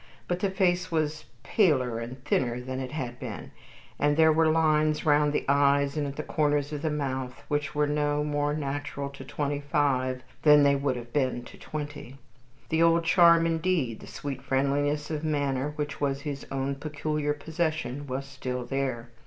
But 0.27 0.39
the 0.39 0.49
face 0.49 0.91
was 0.91 1.25
paler 1.43 1.99
and 1.99 2.25
thinner 2.25 2.59
than 2.59 2.79
it 2.79 2.91
had 2.91 3.19
been, 3.19 3.51
and 3.99 4.17
there 4.17 4.33
were 4.33 4.49
lines 4.49 5.05
round 5.05 5.31
the 5.31 5.45
eyes 5.47 5.95
and 5.95 6.07
at 6.07 6.15
the 6.15 6.23
corners 6.23 6.73
of 6.73 6.81
the 6.81 6.89
mouth 6.89 7.43
which 7.49 7.75
were 7.75 7.85
no 7.85 8.23
more 8.23 8.51
natural 8.55 9.11
to 9.11 9.23
twenty 9.23 9.59
five 9.59 10.23
than 10.41 10.63
they 10.63 10.75
would 10.75 10.95
have 10.95 11.13
been 11.13 11.43
to 11.43 11.55
twenty. 11.59 12.17
The 12.69 12.81
old 12.81 13.03
charm 13.03 13.45
indeed 13.45 13.99
the 13.99 14.07
sweet 14.07 14.41
friendliness 14.41 15.11
of 15.11 15.23
manner, 15.23 15.73
which 15.75 16.01
was 16.01 16.21
his 16.21 16.47
own 16.51 16.77
peculiar 16.77 17.33
possession 17.35 18.07
was 18.07 18.25
still 18.25 18.65
there. 18.65 19.11